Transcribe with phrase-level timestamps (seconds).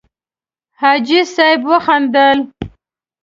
[0.79, 2.37] حاجي صیب وخندل.